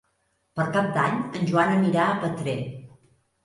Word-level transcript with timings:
Per 0.59 0.65
Cap 0.77 0.87
d'Any 0.95 1.21
en 1.41 1.47
Joan 1.51 1.77
anirà 1.77 2.09
a 2.09 2.19
Petrer. 2.27 2.61